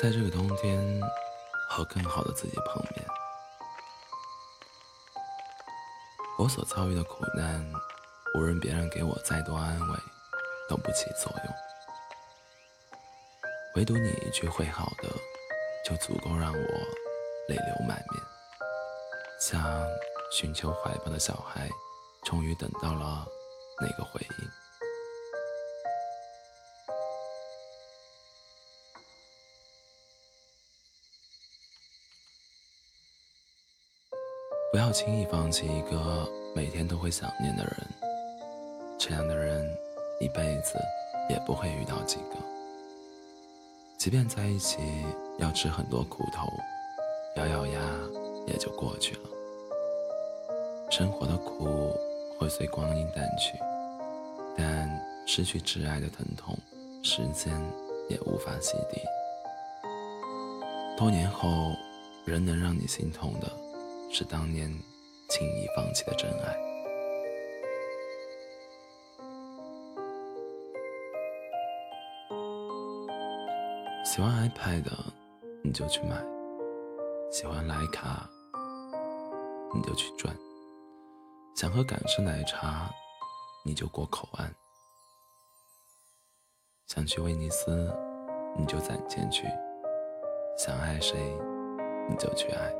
[0.00, 0.98] 在这个冬天
[1.68, 3.06] 和更好的自己碰面。
[6.38, 7.70] 我所遭遇的苦难，
[8.34, 9.98] 无论别人给我再多安慰，
[10.70, 11.54] 都不起作用。
[13.74, 15.08] 唯独你一句会好的，
[15.84, 16.68] 就足够让我
[17.48, 18.22] 泪流满面，
[19.38, 19.86] 像
[20.32, 21.68] 寻求怀抱的小孩，
[22.24, 23.26] 终于等到了
[23.78, 24.48] 那个回应。
[34.72, 37.76] 不要轻易放弃一个每天都会想念的人，
[38.96, 39.68] 这样的人
[40.20, 40.78] 一辈子
[41.28, 42.36] 也不会遇到几个。
[43.98, 44.78] 即便在一起
[45.38, 46.46] 要吃很多苦头，
[47.34, 47.80] 咬咬牙
[48.46, 49.22] 也就过去了。
[50.88, 51.92] 生活的苦
[52.38, 53.58] 会随光阴淡去，
[54.56, 54.88] 但
[55.26, 56.56] 失去挚爱的疼痛，
[57.02, 57.52] 时间
[58.08, 59.02] 也无法洗涤。
[60.96, 61.72] 多年后，
[62.24, 63.50] 仍能让你心痛的。
[64.12, 64.68] 是当年
[65.28, 66.56] 轻易放弃的真爱。
[74.04, 74.84] 喜欢 iPad
[75.62, 76.16] 你就去买，
[77.30, 78.28] 喜欢徕卡
[79.72, 80.36] 你就去赚，
[81.54, 82.90] 想喝港式奶茶
[83.64, 84.52] 你就过口岸，
[86.88, 87.96] 想去威尼斯
[88.56, 89.46] 你就攒钱去，
[90.58, 91.16] 想爱谁
[92.08, 92.79] 你就去爱。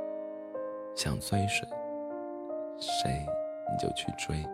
[0.94, 1.66] 想追谁，
[2.78, 3.26] 谁
[3.70, 4.44] 你就去追。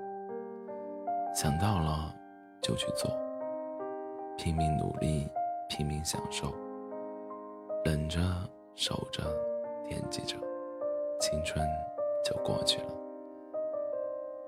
[1.35, 2.15] 想到了
[2.63, 3.11] 就去做，
[4.39, 5.29] 拼命努力，
[5.69, 6.55] 拼命享受，
[7.85, 8.21] 忍着，
[8.75, 9.23] 守着，
[9.89, 10.37] 惦记着，
[11.21, 11.67] 青春
[12.25, 12.89] 就过去了。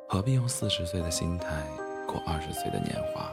[0.09, 1.63] 何必用四十岁的心态
[2.07, 3.33] 过二十岁的年华？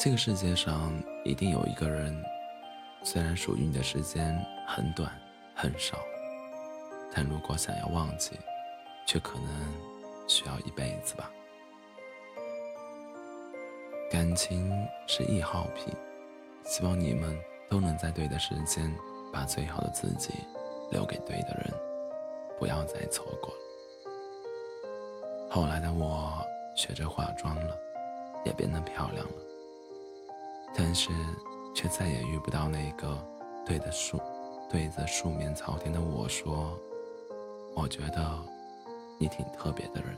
[0.00, 0.92] 这个世界上
[1.24, 2.20] 一定有一个人。
[3.06, 4.34] 虽然属于你的时间
[4.66, 5.12] 很短
[5.54, 5.98] 很少，
[7.14, 8.30] 但如果想要忘记，
[9.06, 9.46] 却可能
[10.26, 11.30] 需要一辈子吧。
[14.10, 14.72] 感情
[15.06, 15.94] 是易耗品，
[16.64, 17.38] 希望你们
[17.68, 18.90] 都能在对的时间，
[19.30, 20.32] 把最好的自己
[20.90, 21.70] 留给对的人，
[22.58, 23.60] 不要再错过了。
[25.50, 26.42] 后来的我
[26.74, 27.78] 学着化妆了，
[28.46, 29.34] 也变得漂亮了，
[30.74, 31.10] 但是。
[31.74, 33.18] 却再也遇不到那个
[33.66, 34.20] 对着树
[34.70, 36.78] 对着树面朝天的我说
[37.76, 38.38] ：“我觉得
[39.18, 40.16] 你挺特别的人。”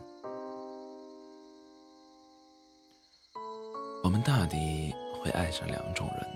[4.04, 6.26] 我们大抵会爱上两种人，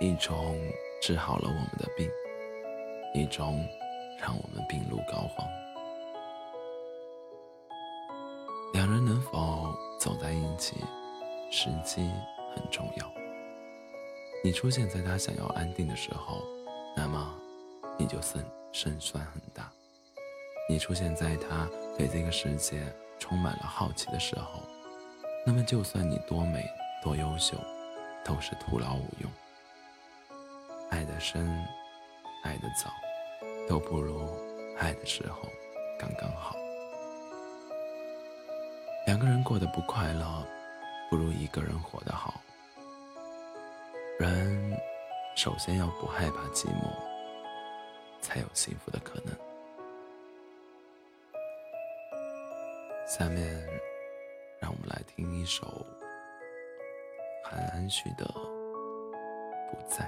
[0.00, 0.56] 一种
[1.02, 2.08] 治好了我们的病，
[3.14, 3.62] 一种
[4.18, 5.44] 让我们病入膏肓。
[8.72, 10.76] 两人能否走在一起，
[11.50, 12.10] 时机
[12.54, 13.21] 很重要。
[14.44, 16.42] 你出现在他想要安定的时候，
[16.96, 17.32] 那么
[17.96, 19.62] 你就胜胜算很大；
[20.68, 22.82] 你出现在他对这个世界
[23.20, 24.60] 充满了好奇的时候，
[25.46, 26.68] 那么就算你多美
[27.04, 27.56] 多优秀，
[28.24, 29.30] 都是徒劳无用。
[30.90, 31.46] 爱的深，
[32.42, 32.90] 爱的早，
[33.68, 34.28] 都不如
[34.76, 35.38] 爱的时候
[35.96, 36.56] 刚刚好。
[39.06, 40.44] 两个人过得不快乐，
[41.08, 42.40] 不如一个人活得好。
[44.22, 44.80] 人
[45.34, 46.88] 首先要不害怕寂寞，
[48.20, 49.34] 才有幸福的可能。
[53.04, 53.44] 下面，
[54.60, 55.84] 让我们来听一首
[57.42, 58.24] 韩安旭的
[59.68, 60.04] 《不在》。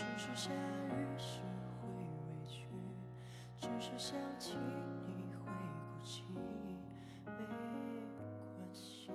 [0.00, 1.42] 只是下雨时
[1.82, 2.64] 会委屈
[3.58, 4.56] 只是想起
[5.06, 9.10] 你会哭泣没关系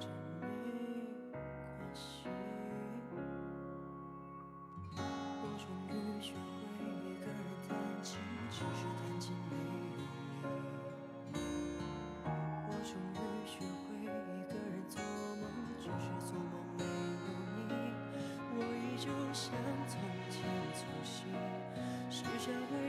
[0.00, 0.08] 真
[0.40, 0.46] 没
[1.30, 1.38] 关
[1.92, 2.24] 系。
[4.96, 7.36] 我终于学会一个人
[7.68, 8.16] 弹琴
[8.50, 9.34] 只是弹琴
[19.32, 19.50] 奇
[20.28, 20.40] 迹，
[22.10, 22.81] 却始终。